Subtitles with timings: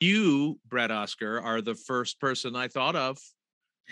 [0.00, 3.18] you, Brad Oscar, are the first person I thought of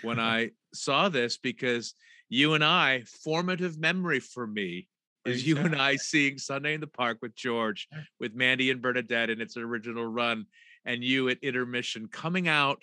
[0.01, 1.93] when I saw this because
[2.27, 4.87] you and I, formative memory for me
[5.25, 7.87] is you and I seeing Sunday in the Park with George,
[8.19, 10.45] with Mandy and Bernadette in its original run,
[10.85, 12.81] and you at intermission coming out,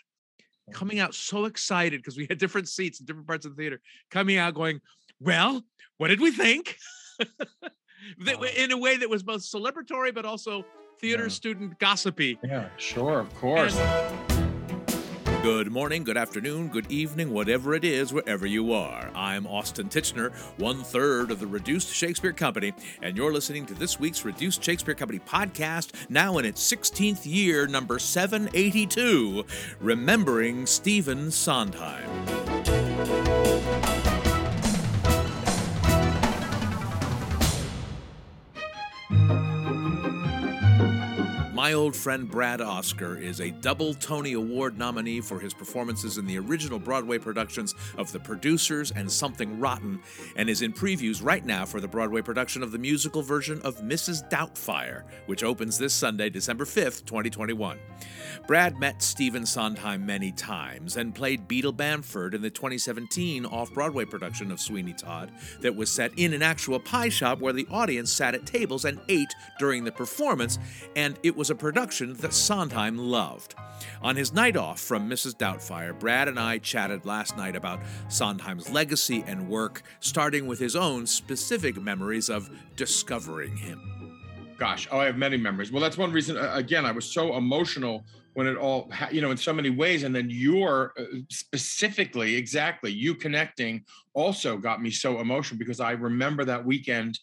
[0.73, 1.07] coming mm-hmm.
[1.07, 3.81] out so excited because we had different seats in different parts of the theater,
[4.11, 4.81] coming out going,
[5.21, 5.63] Well,
[5.99, 6.77] what did we think?
[8.57, 10.65] in a way that was both celebratory but also
[10.99, 11.29] theater yeah.
[11.29, 12.39] student gossipy.
[12.43, 13.77] Yeah, sure, of course.
[13.77, 14.37] And-
[15.47, 19.13] Good morning, good afternoon, good evening, whatever it is, wherever you are.
[19.15, 24.01] I'm Austin Tichenor, one third of the Reduced Shakespeare Company, and you're listening to this
[24.01, 29.45] week's Reduced Shakespeare Company podcast, now in its 16th year, number 782,
[29.79, 32.76] Remembering Stephen Sondheim.
[41.67, 46.25] My old friend Brad Oscar is a double Tony Award nominee for his performances in
[46.25, 50.01] the original Broadway productions of The Producers and Something Rotten,
[50.37, 53.79] and is in previews right now for the Broadway production of the musical version of
[53.79, 54.31] Mrs.
[54.31, 57.81] Doubtfire, which opens this Sunday, December 5th, 2021.
[58.47, 64.05] Brad met Stephen Sondheim many times and played Beadle Bamford in the 2017 off Broadway
[64.05, 68.13] production of Sweeney Todd that was set in an actual pie shop where the audience
[68.13, 70.61] sat at tables and ate during the performance,
[70.95, 73.57] and it was a production that Sondheim loved.
[74.01, 75.35] On his night off from Mrs.
[75.35, 80.77] Doubtfire, Brad and I chatted last night about Sondheim's legacy and work, starting with his
[80.77, 83.81] own specific memories of discovering him.
[84.57, 85.73] Gosh, oh, I have many memories.
[85.73, 89.37] Well, that's one reason, again, I was so emotional when it all, you know, in
[89.39, 90.03] so many ways.
[90.03, 95.93] And then you're uh, specifically, exactly, you connecting also got me so emotional because I
[95.93, 97.19] remember that weekend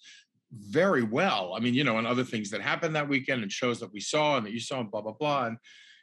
[0.52, 1.54] very well.
[1.56, 4.00] I mean, you know, and other things that happened that weekend and shows that we
[4.00, 5.46] saw and that you saw and blah, blah, blah.
[5.46, 5.58] And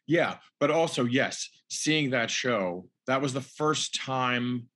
[0.06, 4.68] yeah, but also, yes, seeing that show, that was the first time,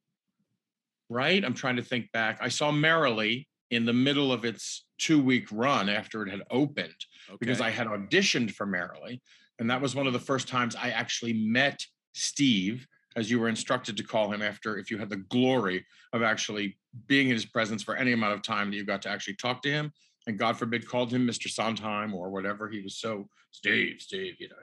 [1.08, 1.44] right?
[1.44, 2.38] I'm trying to think back.
[2.40, 6.92] I saw Merrily in the middle of its two week run after it had opened
[7.28, 7.36] okay.
[7.38, 9.22] because I had auditioned for Merrily.
[9.58, 13.48] And that was one of the first times I actually met Steve as you were
[13.48, 16.76] instructed to call him after if you had the glory of actually
[17.06, 19.62] being in his presence for any amount of time that you got to actually talk
[19.62, 19.92] to him.
[20.26, 22.68] And god forbid called him mr sondheim or whatever.
[22.68, 24.56] He was so steve steve you know.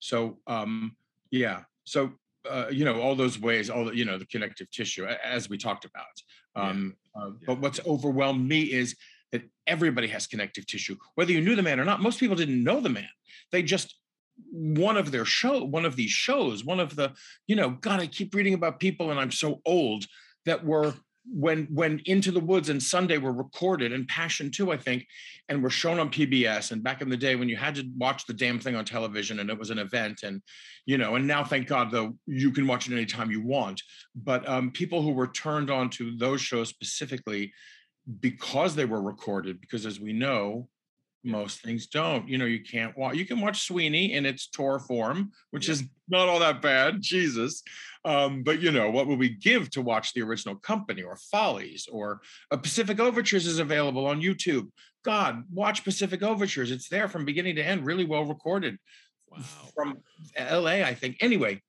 [0.00, 0.96] So um
[1.30, 1.62] yeah.
[1.84, 2.12] So
[2.48, 5.58] uh, you know all those ways all the you know the connective tissue as we
[5.58, 6.06] talked about.
[6.54, 7.22] Um yeah.
[7.22, 7.46] Uh, yeah.
[7.46, 8.96] but what's overwhelmed me is
[9.32, 12.00] that everybody has connective tissue whether you knew the man or not.
[12.00, 13.08] Most people didn't know the man.
[13.50, 13.96] They just
[14.50, 17.12] one of their show one of these shows one of the
[17.46, 20.04] you know god i keep reading about people and i'm so old
[20.46, 20.94] that were
[21.30, 25.04] when when into the woods and sunday were recorded and passion too i think
[25.48, 28.24] and were shown on pbs and back in the day when you had to watch
[28.26, 30.40] the damn thing on television and it was an event and
[30.86, 33.82] you know and now thank god though you can watch it anytime you want.
[34.14, 37.52] But um, people who were turned on to those shows specifically
[38.20, 40.68] because they were recorded because as we know
[41.24, 42.28] most things don't.
[42.28, 43.16] You know, you can't watch.
[43.16, 45.72] You can watch Sweeney in its tour form, which yeah.
[45.72, 46.96] is not all that bad.
[47.00, 47.62] Jesus,
[48.04, 51.88] um, but you know, what would we give to watch the original Company or Follies
[51.90, 52.20] or
[52.50, 54.68] a uh, Pacific Overtures is available on YouTube.
[55.04, 56.70] God, watch Pacific Overtures.
[56.70, 58.78] It's there from beginning to end, really well recorded.
[59.30, 59.38] Wow.
[59.74, 59.98] From
[60.36, 61.18] L.A., I think.
[61.20, 61.62] Anyway,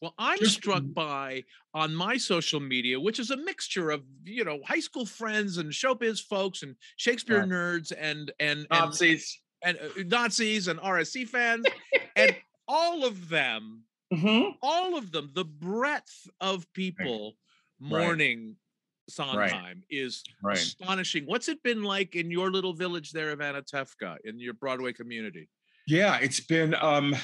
[0.00, 1.44] well, I'm Just, struck by
[1.74, 5.72] on my social media, which is a mixture of you know high school friends and
[5.72, 11.66] showbiz folks and Shakespeare nerds and and Nazis and, and uh, Nazis and RSC fans
[12.14, 12.34] and
[12.68, 13.82] all of them,
[14.12, 14.50] mm-hmm.
[14.62, 17.34] all of them, the breadth of people
[17.80, 17.90] right.
[17.90, 18.56] mourning right.
[19.10, 19.76] Sondheim right.
[19.90, 21.24] is astonishing.
[21.24, 25.48] What's it been like in your little village there of Anatevka in your Broadway community?
[25.88, 27.16] Yeah, it's been um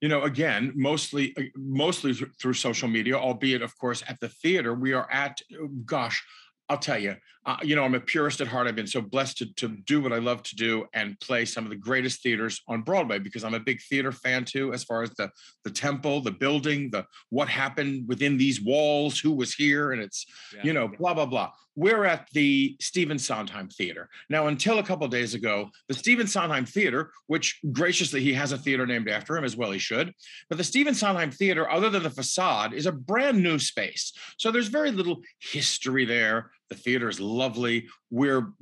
[0.00, 4.74] you know again mostly uh, mostly through social media albeit of course at the theater
[4.74, 6.22] we are at uh, gosh
[6.68, 8.66] I'll tell you, uh, you know, I'm a purist at heart.
[8.66, 11.62] I've been so blessed to, to do what I love to do and play some
[11.62, 15.02] of the greatest theaters on Broadway because I'm a big theater fan too, as far
[15.02, 15.30] as the
[15.64, 20.26] the temple, the building, the what happened within these walls, who was here, and it's
[20.54, 20.60] yeah.
[20.64, 21.52] you know, blah blah blah.
[21.76, 24.48] We're at the Stephen Sondheim Theater now.
[24.48, 28.86] Until a couple days ago, the Stephen Sondheim Theater, which graciously he has a theater
[28.86, 30.12] named after him as well, he should.
[30.48, 34.12] But the Stephen Sondheim Theater, other than the facade, is a brand new space.
[34.38, 37.86] So there's very little history there the theater is lovely.
[38.10, 38.52] We're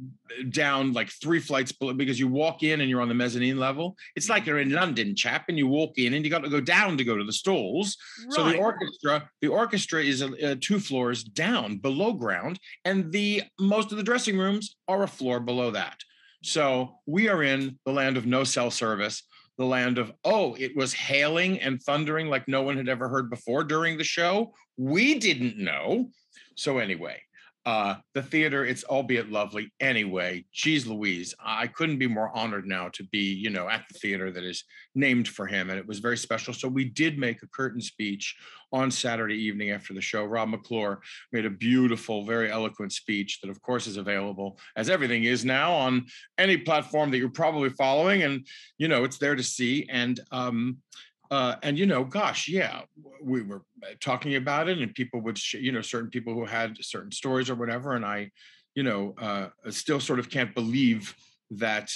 [0.50, 3.96] down like three flights below because you walk in and you're on the mezzanine level.
[4.16, 6.60] It's like you're in London, chap, and you walk in and you got to go
[6.60, 7.96] down to go to the stalls.
[8.26, 8.34] Right.
[8.34, 13.90] So the orchestra, the orchestra is uh, two floors down below ground, and the most
[13.90, 15.98] of the dressing rooms are a floor below that.
[16.42, 19.22] So we are in the land of no cell service
[19.56, 23.30] the land of, oh, it was hailing and thundering like no one had ever heard
[23.30, 24.52] before during the show.
[24.76, 26.10] We didn't know.
[26.56, 27.20] So, anyway,
[27.66, 29.72] uh, the theater, it's albeit lovely.
[29.80, 33.98] Anyway, geez Louise, I couldn't be more honored now to be, you know, at the
[33.98, 34.64] theater that is
[34.94, 35.70] named for him.
[35.70, 36.52] And it was very special.
[36.52, 38.36] So we did make a curtain speech
[38.72, 40.24] on Saturday evening after the show.
[40.24, 41.00] Rob McClure
[41.32, 45.72] made a beautiful, very eloquent speech that, of course, is available as everything is now
[45.72, 46.06] on
[46.36, 48.24] any platform that you're probably following.
[48.24, 48.46] And,
[48.76, 49.86] you know, it's there to see.
[49.88, 50.78] And, um,
[51.34, 52.82] uh, and you know, gosh, yeah,
[53.20, 56.44] we were uh, talking about it, and people would, sh- you know, certain people who
[56.44, 58.30] had certain stories or whatever, and I,
[58.76, 61.12] you know, uh, still sort of can't believe
[61.50, 61.90] that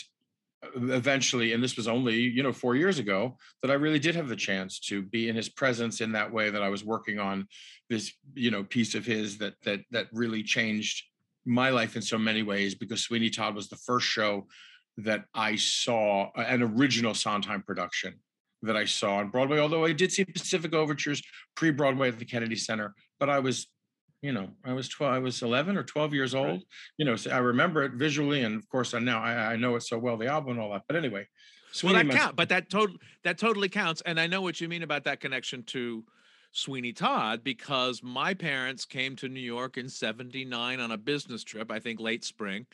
[0.65, 4.17] uh, eventually, and this was only, you know, four years ago, that I really did
[4.17, 6.51] have the chance to be in his presence in that way.
[6.51, 7.47] That I was working on
[7.89, 11.05] this, you know, piece of his that that that really changed
[11.47, 14.49] my life in so many ways because Sweeney Todd was the first show
[14.97, 18.19] that I saw an original Sondheim production
[18.63, 21.23] that I saw on Broadway, although I did see Pacific Overtures
[21.55, 23.69] pre-Broadway at the Kennedy Center, but I was,
[24.23, 26.63] you know, I was 12, I was 11 or 12 years old, right.
[26.97, 28.43] you know, so I remember it visually.
[28.43, 30.73] And of course I now I, I know it so well, the album and all
[30.73, 31.27] that, but anyway.
[31.71, 34.01] Sweeney well, that counts, but that totally, that totally counts.
[34.07, 36.05] And I know what you mean about that connection to
[36.53, 41.71] Sweeney Todd because my parents came to New York in 79 on a business trip,
[41.71, 42.67] I think late spring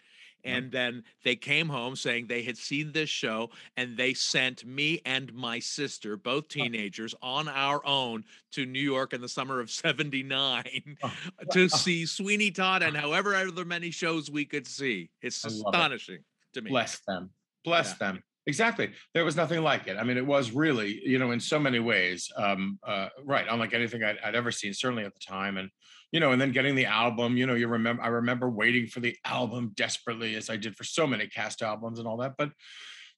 [0.44, 5.00] and then they came home saying they had seen this show and they sent me
[5.04, 9.70] and my sister both teenagers on our own to new york in the summer of
[9.84, 10.96] 79
[11.52, 15.10] to see sweeney todd and however other many shows we could see.
[15.22, 16.54] It's astonishing it.
[16.54, 16.70] to me.
[16.70, 17.30] Bless them.
[17.64, 18.12] Bless yeah.
[18.12, 21.40] them exactly there was nothing like it i mean it was really you know in
[21.40, 25.20] so many ways um, uh, right unlike anything I'd, I'd ever seen certainly at the
[25.20, 25.70] time and
[26.14, 29.00] you know, and then getting the album, you know, you remember, I remember waiting for
[29.00, 32.34] the album desperately as I did for so many cast albums and all that.
[32.38, 32.52] But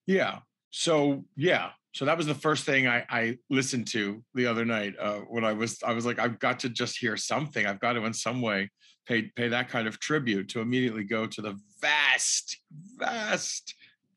[0.07, 0.39] yeah,
[0.71, 4.95] so yeah, so that was the first thing I, I listened to the other night
[4.99, 7.67] uh, when I was, I was like, I've got to just hear something.
[7.67, 8.71] I've got to in some way
[9.07, 12.63] pay, pay that kind of tribute to immediately go to the vast,
[12.97, 13.75] vast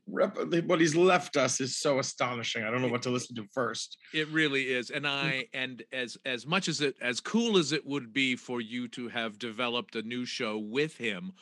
[0.09, 2.63] what he's left us is so astonishing.
[2.63, 3.97] I don't know what to listen to first.
[4.13, 5.09] It really is, and mm.
[5.09, 8.87] I and as as much as it as cool as it would be for you
[8.89, 11.33] to have developed a new show with him,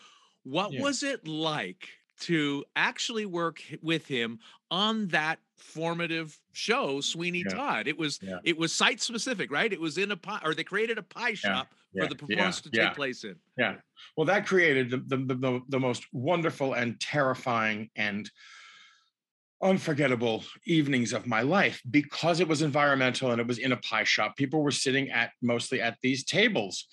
[0.43, 0.81] what yeah.
[0.81, 1.87] was it like
[2.19, 4.39] to actually work with him
[4.71, 7.55] on that formative show, Sweeney yeah.
[7.55, 7.87] Todd?
[7.87, 8.39] It was yeah.
[8.43, 9.71] it was site specific, right?
[9.71, 12.69] It was in a pie, or they created a pie shop for the performance to
[12.69, 13.36] take place in.
[13.57, 13.75] Yeah.
[14.16, 18.30] Well, that created the the, the the most wonderful and terrifying and
[19.62, 24.04] unforgettable evenings of my life because it was environmental and it was in a pie
[24.04, 24.36] shop.
[24.36, 26.88] People were sitting at mostly at these tables.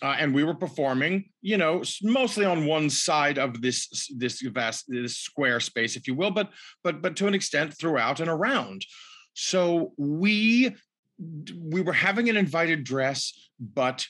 [0.00, 4.84] Uh, and we were performing, you know, mostly on one side of this this vast
[4.88, 6.50] this square space, if you will, but
[6.82, 8.84] but but to an extent throughout and around.
[9.34, 10.74] So we
[11.56, 14.04] we were having an invited dress, but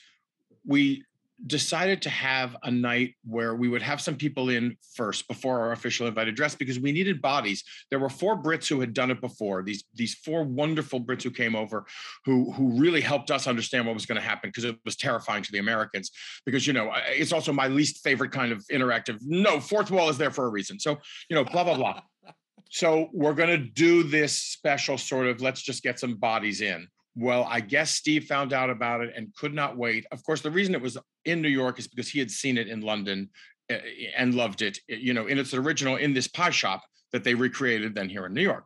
[0.65, 1.03] we
[1.45, 5.71] decided to have a night where we would have some people in first before our
[5.71, 7.63] official invited dress because we needed bodies.
[7.89, 9.63] There were four Brits who had done it before.
[9.63, 11.85] These these four wonderful Brits who came over,
[12.25, 15.43] who who really helped us understand what was going to happen because it was terrifying
[15.43, 16.11] to the Americans.
[16.45, 19.17] Because you know it's also my least favorite kind of interactive.
[19.21, 20.79] No, fourth wall is there for a reason.
[20.79, 20.97] So
[21.29, 22.01] you know blah blah blah.
[22.69, 26.87] so we're going to do this special sort of let's just get some bodies in
[27.15, 30.05] well, I guess Steve found out about it and could not wait.
[30.11, 32.67] Of course, the reason it was in New York is because he had seen it
[32.67, 33.29] in London
[33.69, 36.81] eh, eh, and loved it, eh, you know, in its original in this pie shop
[37.11, 38.65] that they recreated then here in New York.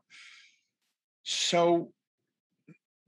[1.24, 1.92] So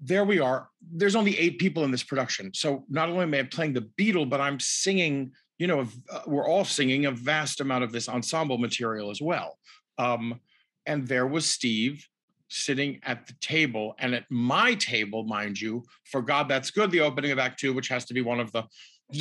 [0.02, 0.70] there we are.
[0.92, 2.54] There's only eight people in this production.
[2.54, 6.48] So not only am I playing the Beadle, but I'm singing, you know, uh, we're
[6.48, 9.58] all singing a vast amount of this ensemble material as well.
[9.98, 10.42] Um,
[10.86, 12.06] and there was Steve
[12.50, 17.02] sitting at the table and at my table, mind you, for God That's Good, the
[17.02, 18.64] opening of Act Two, which has to be one of the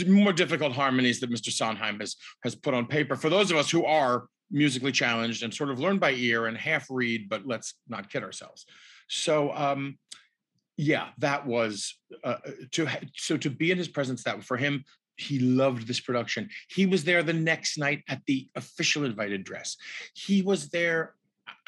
[0.06, 1.50] more difficult harmonies that Mr.
[1.50, 3.16] Sondheim has has put on paper.
[3.16, 6.56] For those of us who are musically challenged and sort of learn by ear and
[6.56, 8.66] half read, but let's not kid ourselves.
[9.08, 9.98] So um,
[10.76, 11.94] yeah, that was
[12.24, 12.36] uh,
[12.72, 14.22] to so to be in his presence.
[14.24, 14.84] That for him,
[15.16, 16.48] he loved this production.
[16.68, 19.76] He was there the next night at the official invited dress.
[20.14, 21.14] He was there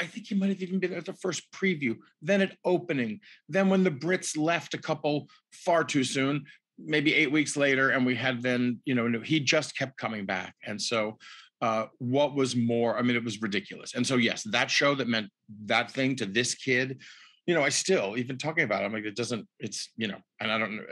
[0.00, 3.68] I think he might have even been at the first preview, then at opening, then
[3.68, 6.44] when the Brits left a couple far too soon,
[6.78, 10.54] maybe eight weeks later, and we had then, you know, he just kept coming back.
[10.66, 11.18] And so,
[11.60, 13.94] uh, what was more, I mean, it was ridiculous.
[13.94, 15.28] And so, yes, that show that meant
[15.66, 17.02] that thing to this kid,
[17.46, 20.18] you know, I still, even talking about it, I'm like, it doesn't, it's, you know,
[20.40, 20.84] and I don't know,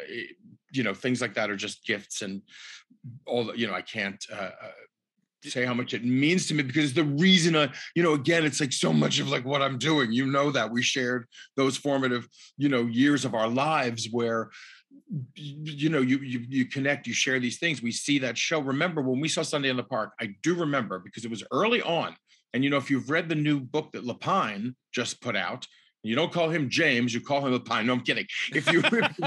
[0.73, 2.43] you know, things like that are just gifts and
[3.27, 4.71] all the, you know, I can't, uh, uh
[5.45, 8.61] say how much it means to me because the reason I, you know, again, it's
[8.61, 10.13] like so much of like what I'm doing.
[10.13, 11.27] You know that we shared
[11.57, 14.51] those formative, you know, years of our lives where
[15.35, 19.01] you know you, you you connect you share these things we see that show remember
[19.01, 22.15] when we saw sunday in the park i do remember because it was early on
[22.53, 25.67] and you know if you've read the new book that lapine just put out
[26.03, 27.87] you don't call him James, you call him Lapine.
[27.87, 28.27] No, I'm kidding.
[28.55, 28.83] If you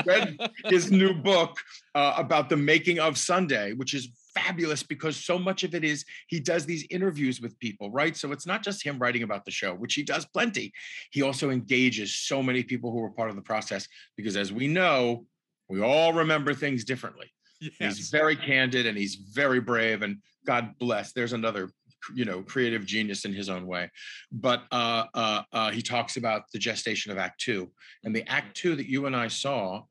[0.05, 1.57] read his new book
[1.95, 6.05] uh, about the making of Sunday, which is fabulous because so much of it is
[6.27, 8.15] he does these interviews with people, right?
[8.15, 10.73] So it's not just him writing about the show, which he does plenty.
[11.11, 14.67] He also engages so many people who were part of the process because, as we
[14.67, 15.25] know,
[15.69, 17.31] we all remember things differently.
[17.79, 17.97] Yes.
[17.97, 21.13] He's very candid and he's very brave, and God bless.
[21.13, 21.69] There's another
[22.15, 23.87] you know creative genius in his own way
[24.31, 27.69] but uh, uh, uh, he talks about the gestation of act two
[28.03, 29.83] and the act two that you and i saw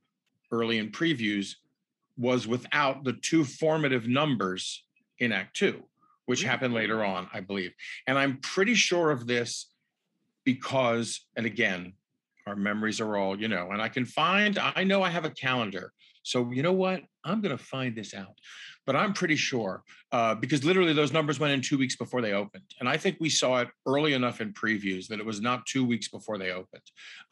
[0.51, 1.55] early in previews
[2.21, 4.85] was without the two formative numbers
[5.19, 5.83] in act two
[6.27, 7.73] which happened later on i believe.
[8.07, 9.71] And i'm pretty sure of this
[10.45, 11.95] because and again
[12.47, 15.31] our memories are all you know and i can find i know i have a
[15.31, 15.93] calendar
[16.23, 18.37] so you know what i'm going to find this out
[18.91, 22.33] but I'm pretty sure uh, because literally those numbers went in two weeks before they
[22.33, 25.65] opened, and I think we saw it early enough in previews that it was not
[25.65, 26.83] two weeks before they opened.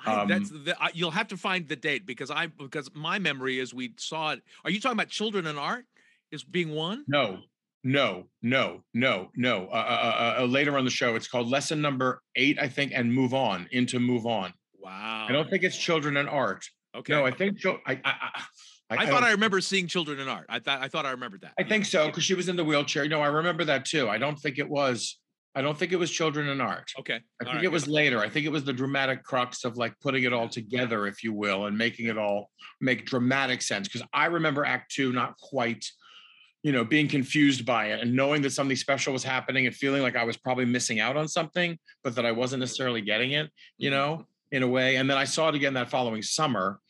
[0.06, 3.74] Um, that's the, you'll have to find the date because I because my memory is
[3.74, 4.42] we saw it.
[4.64, 5.84] Are you talking about Children and Art
[6.30, 7.04] is being one?
[7.08, 7.38] No,
[7.82, 9.68] no, no, no, no.
[9.68, 12.92] Uh, uh, uh, uh, later on the show, it's called lesson number eight, I think,
[12.94, 14.52] and move on into move on.
[14.78, 15.26] Wow.
[15.28, 16.64] I don't think it's Children and Art.
[16.96, 17.12] Okay.
[17.12, 18.42] No, I think I, I, I
[18.90, 20.46] I, I thought I, remember seeing children in art.
[20.48, 21.52] I thought I thought I remembered that.
[21.58, 23.06] I think so because she was in the wheelchair.
[23.06, 24.08] No, I remember that too.
[24.08, 25.18] I don't think it was.
[25.54, 26.90] I don't think it was children in art.
[27.00, 27.20] Okay.
[27.40, 27.64] I think right.
[27.64, 28.20] it was later.
[28.20, 31.32] I think it was the dramatic crux of like putting it all together, if you
[31.32, 33.88] will, and making it all make dramatic sense.
[33.88, 35.84] Because I remember Act Two not quite,
[36.62, 40.00] you know, being confused by it and knowing that something special was happening and feeling
[40.00, 43.50] like I was probably missing out on something, but that I wasn't necessarily getting it,
[43.76, 43.98] you mm-hmm.
[43.98, 44.96] know, in a way.
[44.96, 46.80] And then I saw it again that following summer.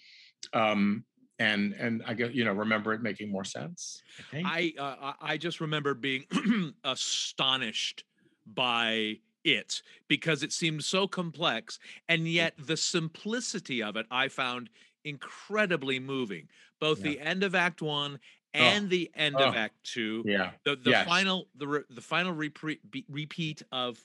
[0.52, 1.04] Um,
[1.38, 4.02] and and I guess you know remember it making more sense.
[4.32, 6.24] I I, uh, I just remember being
[6.84, 8.04] astonished
[8.46, 12.32] by it because it seemed so complex and mm.
[12.32, 14.68] yet the simplicity of it I found
[15.04, 16.48] incredibly moving.
[16.80, 17.12] Both yeah.
[17.12, 18.18] the end of Act One
[18.54, 18.88] and oh.
[18.88, 19.48] the end oh.
[19.48, 20.22] of Act Two.
[20.26, 20.50] Yeah.
[20.64, 21.06] The the yes.
[21.06, 24.04] final the re, the final repeat repeat of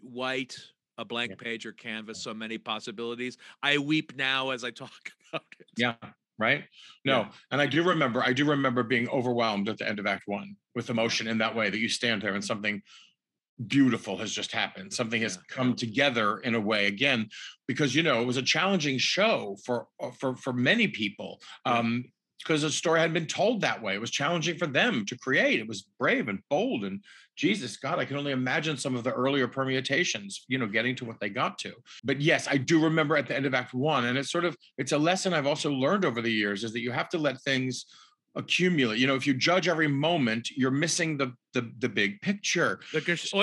[0.00, 0.58] white
[0.98, 1.36] a blank yeah.
[1.36, 4.90] page or canvas so many possibilities i weep now as i talk
[5.32, 5.94] about it yeah
[6.38, 6.64] right
[7.04, 7.28] no yeah.
[7.50, 10.56] and i do remember i do remember being overwhelmed at the end of act one
[10.74, 12.82] with emotion in that way that you stand there and something
[13.68, 15.42] beautiful has just happened something has yeah.
[15.48, 17.28] come together in a way again
[17.68, 22.04] because you know it was a challenging show for uh, for for many people um
[22.38, 23.94] because the story hadn't been told that way.
[23.94, 25.60] It was challenging for them to create.
[25.60, 26.84] It was brave and bold.
[26.84, 27.02] And
[27.36, 31.04] Jesus, God, I can only imagine some of the earlier permutations, you know, getting to
[31.04, 31.72] what they got to.
[32.04, 34.56] But yes, I do remember at the end of Act One, and it's sort of
[34.78, 37.40] it's a lesson I've also learned over the years is that you have to let
[37.42, 37.86] things
[38.36, 38.98] accumulate.
[38.98, 42.80] You know, if you judge every moment, you're missing the the, the big picture.
[42.92, 43.00] The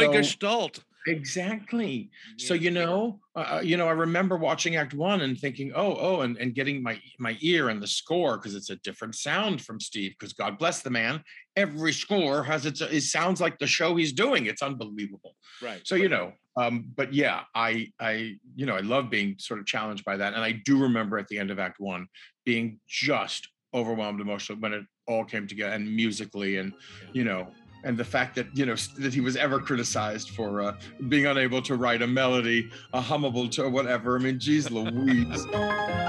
[0.08, 0.84] so, gestalt.
[1.08, 2.12] Exactly.
[2.38, 5.98] So you know, uh, uh, you know, I remember watching Act One and thinking, oh,
[6.00, 9.62] oh, and, and getting my my ear and the score because it's a different sound
[9.62, 10.14] from Steve.
[10.20, 11.24] Because God bless the man,
[11.56, 12.82] every score has its.
[12.82, 14.46] It sounds like the show he's doing.
[14.46, 15.36] It's unbelievable.
[15.62, 15.82] Right.
[15.86, 19.66] So you know, um, but yeah, I I you know I love being sort of
[19.66, 22.08] challenged by that, and I do remember at the end of Act One
[22.46, 26.74] being just overwhelmed emotionally when it all came together and musically and
[27.14, 27.48] you know
[27.84, 30.76] and the fact that you know that he was ever criticized for uh,
[31.10, 34.18] being unable to write a melody, a hummable to whatever.
[34.18, 35.48] I mean, geez, Louise.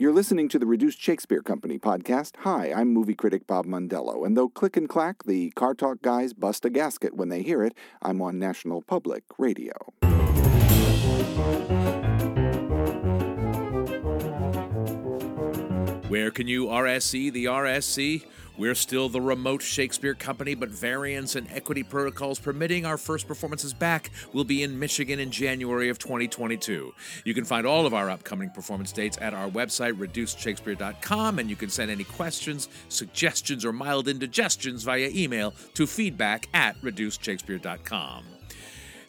[0.00, 2.32] You're listening to the Reduced Shakespeare Company podcast.
[2.38, 6.32] Hi, I'm movie critic Bob Mondello, and though Click and Clack, the Car Talk guys
[6.32, 9.74] bust a gasket when they hear it, I'm on National Public Radio.
[16.10, 18.24] Where can you RSC the RSC?
[18.58, 23.72] We're still the remote Shakespeare company, but variance and equity protocols permitting our first performances
[23.72, 26.92] back will be in Michigan in January of 2022.
[27.24, 31.54] You can find all of our upcoming performance dates at our website, reducedshakespeare.com, and you
[31.54, 38.39] can send any questions, suggestions, or mild indigestions via email to feedback at reducedshakespeare.com.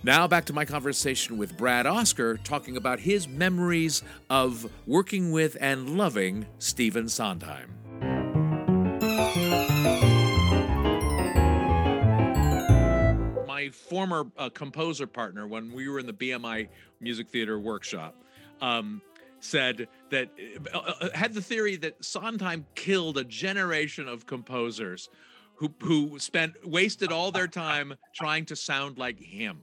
[0.04, 5.56] Now, back to my conversation with Brad Oscar, talking about his memories of working with
[5.62, 7.70] and loving Stephen Sondheim.
[13.46, 16.68] My former uh, composer partner, when we were in the BMI
[17.00, 18.16] Music Theater workshop,
[18.60, 19.04] um,
[19.40, 20.32] said that
[20.74, 25.10] uh, uh, had the theory that Sondheim killed a generation of composers
[25.54, 29.62] who who spent wasted all their time trying to sound like him.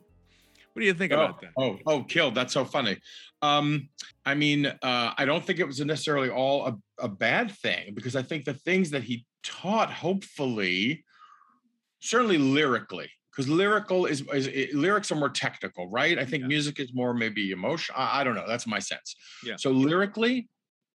[0.78, 1.50] What do you think oh, about that?
[1.58, 2.36] Oh, oh, killed.
[2.36, 2.98] That's so funny.
[3.42, 3.88] Um,
[4.24, 8.14] I mean, uh, I don't think it was necessarily all a, a bad thing because
[8.14, 11.04] I think the things that he taught, hopefully,
[11.98, 16.16] certainly lyrically, because lyrical is, is it, lyrics are more technical, right?
[16.16, 16.46] I think yeah.
[16.46, 17.96] music is more maybe emotion.
[17.98, 18.46] I, I, don't know.
[18.46, 19.16] That's my sense.
[19.44, 19.56] Yeah.
[19.58, 20.48] So lyrically,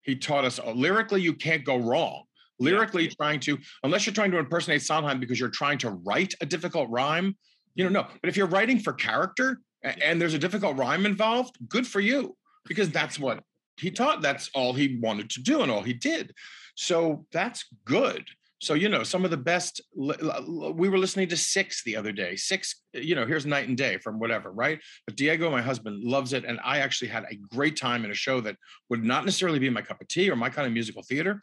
[0.03, 0.61] he taught us.
[0.63, 2.25] Oh, lyrically, you can't go wrong.
[2.59, 3.13] Lyrically, yeah.
[3.19, 6.91] trying to unless you're trying to impersonate Sondheim because you're trying to write a difficult
[6.91, 7.35] rhyme,
[7.75, 8.07] you don't know.
[8.21, 12.37] But if you're writing for character, and there's a difficult rhyme involved, good for you
[12.67, 13.43] because that's what
[13.79, 14.23] he taught.
[14.23, 16.35] That's all he wanted to do and all he did.
[16.75, 18.27] So that's good.
[18.63, 22.37] So, you know, some of the best, we were listening to Six the other day.
[22.37, 24.79] Six, you know, here's Night and Day from whatever, right?
[25.07, 26.45] But Diego, my husband, loves it.
[26.45, 28.57] And I actually had a great time in a show that
[28.91, 31.41] would not necessarily be my cup of tea or my kind of musical theater.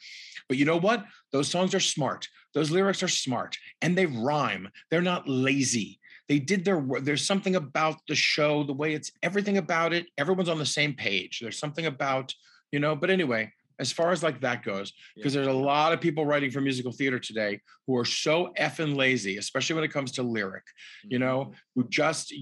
[0.48, 1.06] But you know what?
[1.32, 2.28] Those songs are smart.
[2.54, 4.70] Those lyrics are smart and they rhyme.
[4.92, 6.00] They're not lazy
[6.30, 7.04] they did their work.
[7.04, 10.08] There's something about the show, the way it's everything about it.
[10.18, 11.40] Everyone's on the same page.
[11.40, 12.34] There's something about,
[12.72, 15.42] you know, but anyway, as far as like that goes, because yeah.
[15.42, 19.38] there's a lot of people writing for musical theater today who are so effing lazy,
[19.38, 20.64] especially when it comes to lyric,
[21.04, 21.52] you know, mm-hmm.
[21.76, 22.34] who just,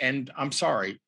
[0.00, 1.00] and I'm sorry,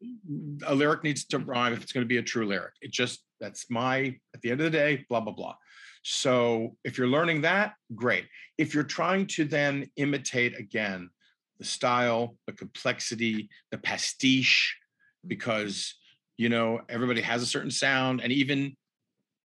[0.66, 2.72] a lyric needs to rhyme if it's going to be a true lyric.
[2.80, 5.56] It just, that's my, at the end of the day, blah, blah, blah.
[6.02, 8.26] So if you're learning that, great.
[8.56, 11.10] If you're trying to then imitate again
[11.58, 15.28] the style, the complexity, the pastiche, mm-hmm.
[15.28, 15.94] because
[16.36, 18.76] you know everybody has a certain sound, and even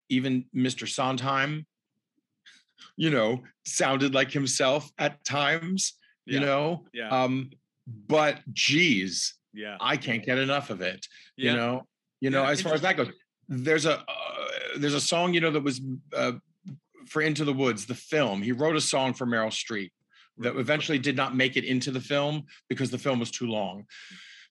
[0.09, 0.87] even Mr.
[0.87, 1.65] Sondheim,
[2.97, 5.93] you know, sounded like himself at times.
[6.25, 6.45] You yeah.
[6.45, 7.09] know, yeah.
[7.09, 7.51] Um,
[8.07, 11.05] but geez, yeah, I can't get enough of it.
[11.37, 11.51] Yeah.
[11.51, 11.87] You know,
[12.21, 12.51] you know, yeah.
[12.51, 13.09] as far as that goes,
[13.49, 15.81] there's a uh, there's a song you know that was
[16.15, 16.33] uh,
[17.07, 18.41] for Into the Woods, the film.
[18.41, 19.91] He wrote a song for Meryl Streep
[20.37, 23.85] that eventually did not make it into the film because the film was too long.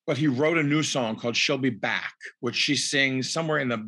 [0.06, 3.68] But he wrote a new song called "She'll Be Back," which she sings somewhere in
[3.68, 3.78] the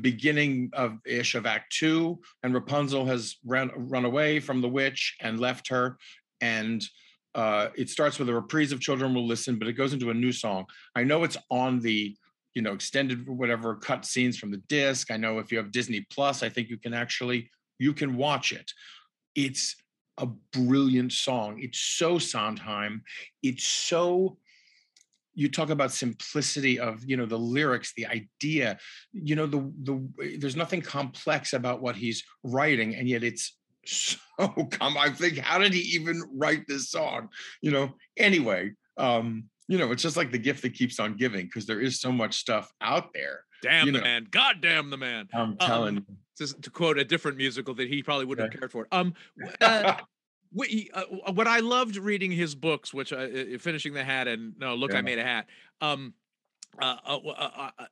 [0.00, 5.16] beginning of ish of Act Two, and Rapunzel has run run away from the witch
[5.20, 5.98] and left her,
[6.40, 6.84] and
[7.34, 10.14] uh, it starts with a reprise of "Children Will Listen," but it goes into a
[10.14, 10.64] new song.
[10.94, 12.16] I know it's on the
[12.54, 15.10] you know extended whatever cut scenes from the disc.
[15.10, 18.52] I know if you have Disney Plus, I think you can actually you can watch
[18.52, 18.70] it.
[19.34, 19.74] It's
[20.18, 21.58] a brilliant song.
[21.60, 23.02] It's so Sondheim.
[23.42, 24.36] It's so
[25.38, 28.76] you talk about simplicity of you know the lyrics the idea
[29.12, 34.48] you know the the there's nothing complex about what he's writing and yet it's so
[34.72, 37.28] come i think how did he even write this song
[37.62, 41.46] you know anyway um you know it's just like the gift that keeps on giving
[41.46, 44.04] because there is so much stuff out there damn you the know.
[44.04, 47.74] man god damn the man i'm telling um, you to, to, quote a different musical
[47.74, 48.88] that he probably wouldn't have cared for.
[48.92, 49.14] Um,
[49.60, 49.96] uh,
[50.52, 53.26] we, uh, what I loved reading his books, which uh,
[53.58, 54.98] finishing the hat and no, look, yeah.
[54.98, 55.46] I made a hat.
[55.80, 56.14] Um,
[56.80, 57.84] uh, uh, uh,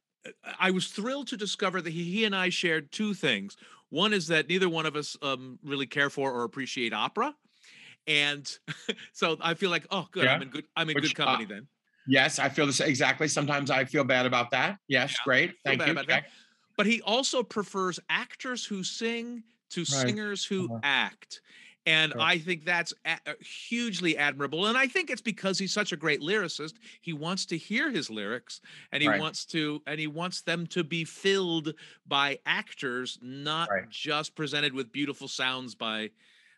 [0.59, 3.56] I was thrilled to discover that he, he, and I shared two things.
[3.90, 7.35] One is that neither one of us um, really care for or appreciate opera,
[8.06, 8.50] and
[9.12, 10.35] so I feel like, oh, good, yeah.
[10.35, 11.68] I'm in good, I'm in which, good company then.
[12.09, 13.28] Yes, I feel this exactly.
[13.28, 14.78] Sometimes I feel bad about that.
[14.88, 15.94] Yes, yeah, great, thank you.
[16.76, 19.86] But he also prefers actors who sing to right.
[19.86, 20.80] singers who uh-huh.
[20.82, 21.40] act.
[21.86, 24.66] And I think that's a- hugely admirable.
[24.66, 26.74] And I think it's because he's such a great lyricist.
[27.00, 28.60] He wants to hear his lyrics
[28.90, 29.20] and he right.
[29.20, 31.74] wants to, and he wants them to be filled
[32.06, 33.88] by actors, not right.
[33.88, 36.10] just presented with beautiful sounds by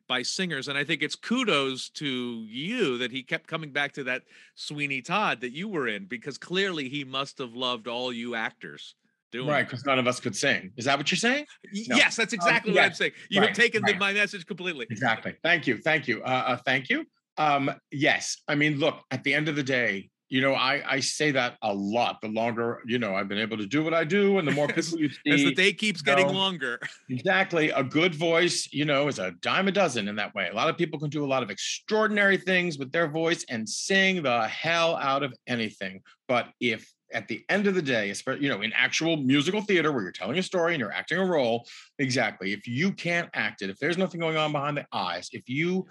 [0.08, 0.68] by singers.
[0.68, 4.22] And I think it's kudos to you that he kept coming back to that
[4.54, 8.94] Sweeney Todd that you were in, because clearly he must have loved all you actors
[9.30, 9.48] doing.
[9.48, 10.72] Right, because none of us could sing.
[10.76, 11.46] Is that what you're saying?
[11.88, 11.96] No.
[11.96, 13.12] Yes, that's exactly what I'm saying.
[13.30, 13.94] You right, have taken right.
[13.94, 14.86] the, my message completely.
[14.90, 15.34] Exactly.
[15.42, 15.78] Thank you.
[15.78, 16.22] Thank you.
[16.22, 17.04] Uh, uh, thank you.
[17.36, 18.38] Um, yes.
[18.48, 21.56] I mean, look, at the end of the day, you know, I, I say that
[21.62, 22.20] a lot.
[22.20, 24.68] The longer, you know, I've been able to do what I do, and the more
[24.68, 26.78] people you see, as the day keeps getting know, longer.
[27.08, 27.70] exactly.
[27.70, 30.48] A good voice, you know, is a dime a dozen in that way.
[30.50, 33.66] A lot of people can do a lot of extraordinary things with their voice and
[33.66, 36.02] sing the hell out of anything.
[36.26, 39.92] But if at the end of the day, especially you know, in actual musical theater
[39.92, 41.66] where you're telling a story and you're acting a role,
[41.98, 42.52] exactly.
[42.52, 45.86] If you can't act it, if there's nothing going on behind the eyes, if you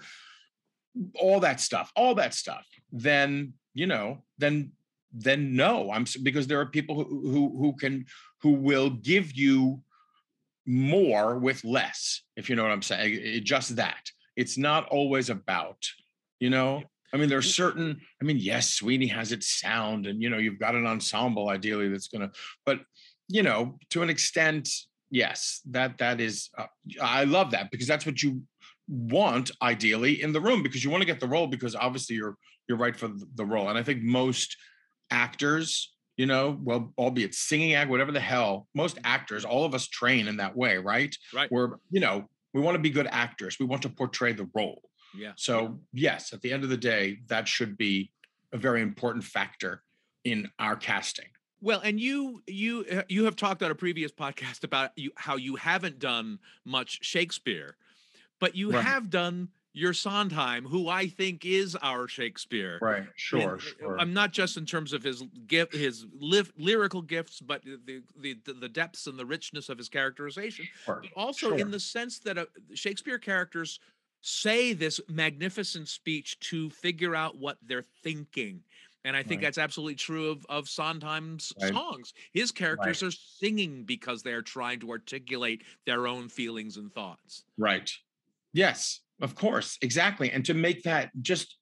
[1.20, 4.72] all that stuff, all that stuff, then you know, then
[5.12, 5.90] then no.
[5.90, 8.06] I'm because there are people who who who can
[8.42, 9.82] who will give you
[10.66, 13.18] more with less, if you know what I'm saying.
[13.20, 14.10] It, just that.
[14.36, 15.88] It's not always about,
[16.38, 20.28] you know, I mean, there's certain, I mean, yes, Sweeney has its sound and, you
[20.28, 22.30] know, you've got an ensemble ideally that's going to,
[22.66, 22.80] but
[23.28, 24.68] you know, to an extent,
[25.10, 26.50] yes, that that is.
[26.56, 26.66] Uh,
[27.00, 28.42] I love that because that's what you
[28.88, 32.36] want ideally in the room because you want to get the role because obviously you're
[32.68, 33.68] you're right for the role.
[33.68, 34.56] And I think most
[35.10, 39.88] actors, you know, well, albeit singing act, whatever the hell, most actors, all of us
[39.88, 41.14] train in that way, right?
[41.34, 41.52] Right.
[41.52, 43.58] We're, you know we want to be good actors.
[43.60, 44.82] We want to portray the role.
[45.16, 45.32] Yeah.
[45.36, 48.10] So yes, at the end of the day, that should be
[48.52, 49.82] a very important factor
[50.24, 51.26] in our casting.
[51.60, 55.36] Well, and you you uh, you have talked on a previous podcast about you how
[55.36, 57.76] you haven't done much Shakespeare,
[58.38, 58.84] but you Right.
[58.84, 62.78] have done your Sondheim, who I think is our Shakespeare.
[62.80, 63.06] Right.
[63.16, 63.56] Sure.
[63.56, 63.98] uh, Sure.
[64.00, 68.36] I'm not just in terms of his gift, his liv- lyrical gifts, but the, the
[68.44, 70.66] the the depths and the richness of his characterization.
[70.84, 71.00] Sure.
[71.02, 71.58] But also Sure.
[71.58, 73.78] in the sense that uh, Shakespeare characters
[74.20, 78.62] say this magnificent speech to figure out what they're thinking.
[79.04, 79.46] And I think Right.
[79.46, 81.72] that's absolutely true of, of Sondheim's Right.
[81.72, 82.12] songs.
[82.32, 87.44] His characters are singing because they're trying to articulate their own feelings and thoughts.
[87.56, 87.90] Right.
[88.52, 89.78] Yes, of course.
[89.82, 90.30] Exactly.
[90.30, 91.56] And to make that just,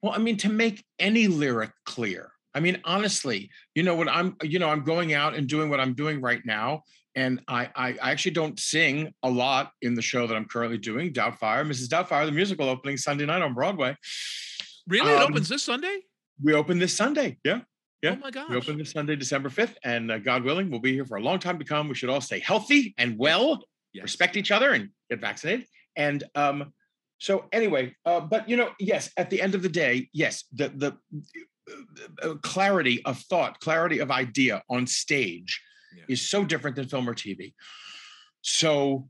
[0.00, 2.30] well, I mean, to make any lyric clear.
[2.54, 5.80] I mean, honestly, you know, when I'm, you know, I'm going out and doing what
[5.80, 6.84] I'm doing right now.
[7.16, 10.76] And I, I, I actually don't sing a lot in the show that I'm currently
[10.76, 11.88] doing, Doubtfire, Mrs.
[11.88, 13.96] Doubtfire, the musical opening Sunday night on Broadway.
[14.86, 15.10] Really?
[15.10, 16.00] it Um, opens this Sunday?
[16.42, 17.38] We open this Sunday.
[17.42, 17.60] Yeah.
[18.02, 18.16] Yeah.
[18.18, 18.50] Oh my gosh.
[18.50, 19.76] We open this Sunday, December 5th.
[19.82, 21.88] And uh, God willing, we'll be here for a long time to come.
[21.88, 24.02] We should all stay healthy and well Yes.
[24.02, 25.66] respect each other and get vaccinated.
[25.96, 26.74] And um,
[27.16, 30.68] so anyway, uh, but you know, yes, at the end of the day, yes, the
[30.68, 30.96] the
[32.22, 35.62] uh, uh, clarity of thought, clarity of idea on stage
[35.96, 36.04] Yeah.
[36.08, 37.54] is so different than film or TV.
[38.42, 39.08] So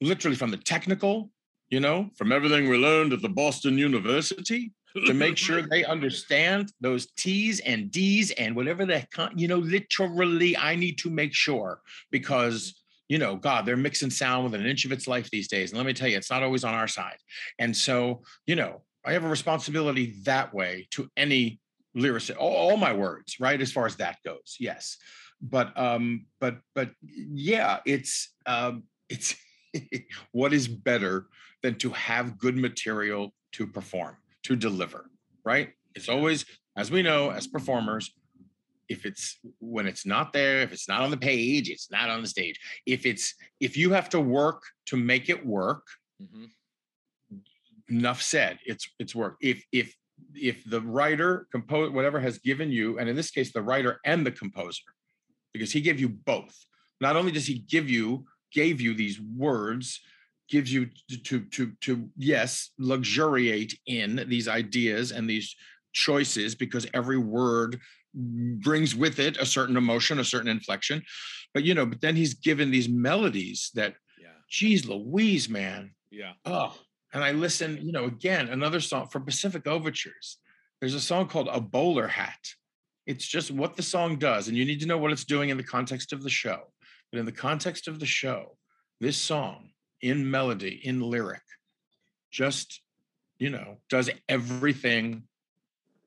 [0.00, 1.30] literally from the technical,
[1.68, 4.72] you know, from everything we learned at the Boston University
[5.06, 10.56] to make sure they understand those T's and D's and whatever con- you know, literally,
[10.56, 11.80] I need to make sure
[12.10, 15.70] because you know, God, they're mixing sound with an inch of its life these days.
[15.70, 17.18] And let me tell you, it's not always on our side.
[17.58, 21.60] And so, you know, I have a responsibility that way to any
[21.94, 23.60] lyricist, all, all my words, right?
[23.60, 24.96] As far as that goes, yes.
[25.42, 29.34] But um, but but yeah, it's um, it's
[30.30, 31.26] what is better
[31.62, 35.10] than to have good material to perform, to deliver,
[35.44, 35.70] right?
[35.94, 36.44] It's always,
[36.76, 38.10] as we know, as performers,
[38.88, 42.22] if it's when it's not there, if it's not on the page, it's not on
[42.22, 42.58] the stage.
[42.86, 45.84] If it's if you have to work to make it work,
[46.22, 46.50] Mhm.
[47.88, 48.58] enough said.
[48.64, 49.36] It's it's work.
[49.40, 49.94] If if
[50.34, 54.24] if the writer, compose whatever has given you, and in this case, the writer and
[54.24, 54.82] the composer,
[55.52, 56.56] because he gave you both.
[57.00, 60.00] Not only does he give you gave you these words,
[60.48, 65.54] gives you to to to, to yes, luxuriate in these ideas and these
[65.92, 67.80] choices because every word
[68.14, 71.02] brings with it a certain emotion, a certain inflection.
[71.54, 74.28] But you know, but then he's given these melodies that, Yeah.
[74.50, 75.94] geez, Louise, man.
[76.10, 76.32] Yeah.
[76.44, 76.76] Oh,
[77.14, 80.38] and I listen, you know, again, another song from Pacific Overtures.
[80.80, 82.38] There's a song called A Bowler Hat.
[83.06, 85.56] It's just what the song does, and you need to know what it's doing in
[85.56, 86.72] the context of the show.
[87.10, 88.56] But in the context of the show,
[89.00, 91.42] this song in melody, in lyric,
[92.30, 92.80] just,
[93.38, 95.24] you know, does everything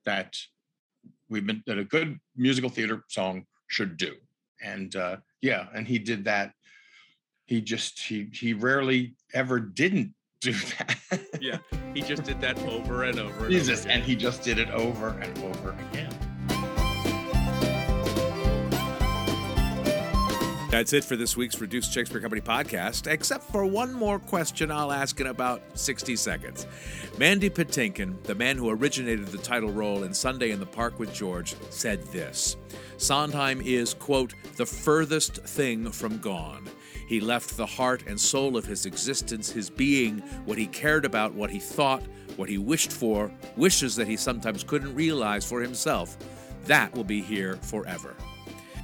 [0.06, 0.36] that
[1.28, 4.14] we've been that a good musical theater song should do.
[4.62, 6.52] And uh yeah, and he did that.
[7.46, 10.98] He just he he rarely ever didn't do that.
[11.40, 11.58] Yeah.
[11.94, 13.44] He just did that over and over.
[13.44, 16.14] And Jesus, over and he just did it over and over again.
[20.76, 24.92] That's it for this week's Reduced Shakespeare Company podcast, except for one more question I'll
[24.92, 26.66] ask in about 60 seconds.
[27.16, 31.14] Mandy Patinkin, the man who originated the title role in Sunday in the Park with
[31.14, 32.58] George, said this
[32.98, 36.68] Sondheim is, quote, the furthest thing from gone.
[37.08, 41.32] He left the heart and soul of his existence, his being, what he cared about,
[41.32, 42.02] what he thought,
[42.36, 46.18] what he wished for, wishes that he sometimes couldn't realize for himself.
[46.66, 48.14] That will be here forever.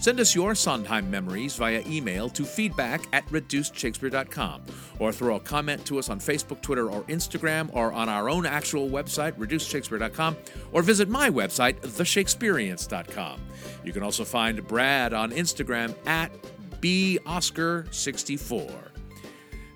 [0.02, 4.62] Send us your Sondheim memories via email to feedback at reducedshakespeare.com
[4.98, 8.44] or throw a comment to us on Facebook, Twitter, or Instagram or on our own
[8.44, 10.36] actual website, reducedshakespeare.com,
[10.72, 13.40] or visit my website, theshakespeareans.com.
[13.84, 16.32] You can also find Brad on Instagram at
[16.80, 18.72] BOscar64.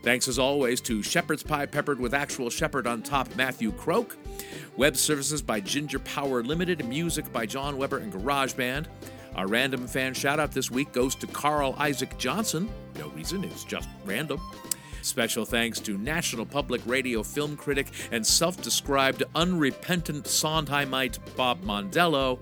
[0.02, 4.16] Thanks as always to Shepherd's Pie Peppered with Actual Shepherd on top, Matthew Croak.
[4.76, 8.86] Web services by Ginger Power Limited, music by John Weber and GarageBand.
[9.37, 12.70] Our random fan shout out this week goes to Carl Isaac Johnson.
[12.99, 14.40] No reason, it's just random.
[15.03, 22.38] Special thanks to National Public Radio film critic and self described unrepentant Sondheimite Bob Mondello.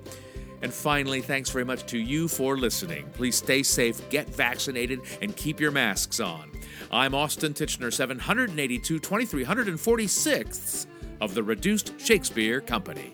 [0.63, 3.11] And finally, thanks very much to you for listening.
[3.13, 6.51] Please stay safe, get vaccinated, and keep your masks on.
[6.93, 10.87] I'm Austin Tichenor, 782 2346
[11.21, 13.13] of the Reduced Shakespeare Company.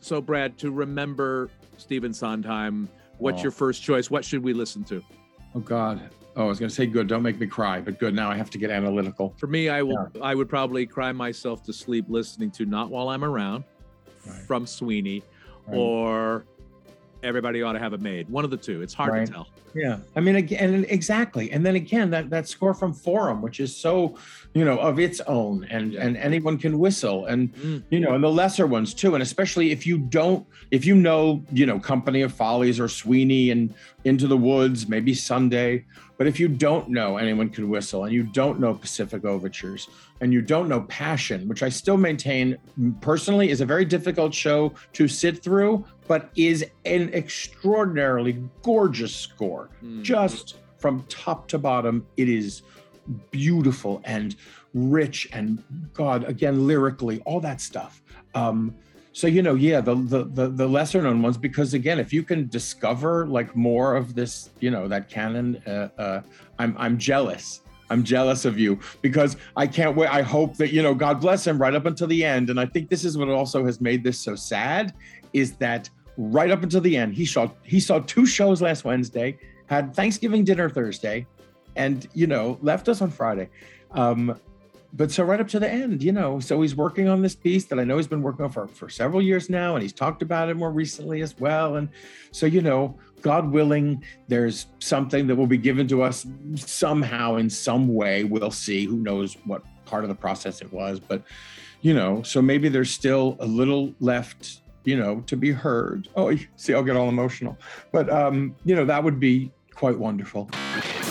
[0.00, 3.44] So, Brad, to remember Stephen Sondheim, what's Oh.
[3.44, 4.10] your first choice?
[4.10, 5.02] What should we listen to?
[5.54, 6.00] Oh God.
[6.36, 7.06] Oh, I was going to say good.
[7.06, 8.14] Don't make me cry, but good.
[8.14, 9.34] Now I have to get analytical.
[9.38, 10.08] For me, I will.
[10.20, 13.64] I would probably cry myself to sleep listening to "Not While I'm Around"
[14.26, 14.36] Right.
[14.46, 15.22] from Sweeney,
[15.66, 15.76] Right.
[15.78, 16.44] or
[17.22, 18.82] "Everybody Ought to Have It Made." One of the two.
[18.82, 19.26] It's hard Right.
[19.26, 19.48] to tell.
[19.74, 23.60] Yeah, I mean, again, and exactly, and then again, that that score from Forum, which
[23.60, 24.16] is so,
[24.54, 27.82] you know, of its own, and and anyone can whistle, and Mm.
[27.90, 31.44] you know, and the lesser ones too, and especially if you don't, if you know,
[31.52, 33.74] you know, Company of Follies or Sweeney and
[34.04, 35.84] Into the Woods, maybe Sunday,
[36.18, 39.88] but if you don't know anyone Could whistle, and you don't know Pacific Overtures,
[40.20, 42.56] and you don't know Passion, which I still maintain
[43.00, 49.68] personally is a very difficult show to sit through, but is an extraordinarily gorgeous score
[49.84, 50.02] Mm.
[50.02, 52.62] just from top to bottom it is
[53.30, 54.36] beautiful and
[54.74, 58.02] rich and god again lyrically all that stuff
[58.34, 58.74] um
[59.16, 62.48] so you know yeah the the the, lesser known ones because again if you can
[62.48, 66.20] discover like more of this you know that canon uh, uh
[66.58, 67.62] i'm i'm jealous.
[67.88, 70.08] I'm jealous of you because i can't wait.
[70.08, 72.50] I hope that you know god bless him right up until the end.
[72.50, 74.92] And i think this is what also has made this so sad
[75.32, 79.38] is that right up until the end he saw he saw two shows last wednesday
[79.66, 81.26] had Thanksgiving dinner Thursday,
[81.74, 83.48] and you know left us on Friday.
[83.92, 84.38] Um,
[84.92, 87.64] but so right up to the end, you know, so he's working on this piece
[87.66, 90.22] that I know he's been working on for for several years now, and he's talked
[90.22, 91.76] about it more recently as well.
[91.76, 91.88] And
[92.32, 97.50] so you know, God willing, there's something that will be given to us somehow in
[97.50, 98.24] some way.
[98.24, 98.84] We'll see.
[98.84, 101.22] Who knows what part of the process it was, but
[101.82, 106.08] you know, so maybe there's still a little left you know, to be heard.
[106.16, 107.58] Oh, see, I'll get all emotional.
[107.92, 110.48] But, um, you know, that would be quite wonderful.